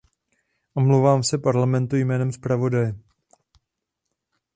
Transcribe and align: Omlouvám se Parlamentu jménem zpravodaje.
Omlouvám 0.73 1.23
se 1.23 1.37
Parlamentu 1.37 1.95
jménem 1.95 2.31
zpravodaje. 2.31 2.95